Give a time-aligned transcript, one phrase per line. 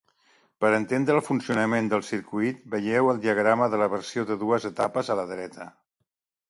[0.63, 5.13] Per entendre el funcionament del circuit, vegeu el diagrama de la versió de dues etapes
[5.17, 5.75] a la dreta.